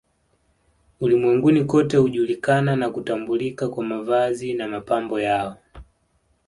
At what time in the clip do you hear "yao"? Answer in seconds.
5.21-5.57